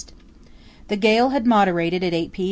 [0.87, 2.39] The gale had moderated at 8 p.